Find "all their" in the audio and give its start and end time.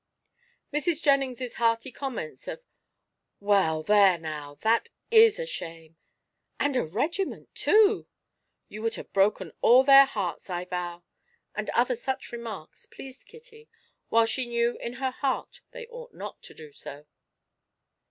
9.61-10.05